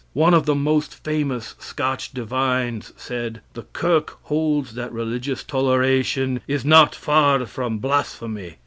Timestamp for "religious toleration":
4.91-6.41